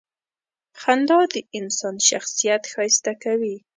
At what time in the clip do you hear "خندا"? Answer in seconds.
0.81-1.19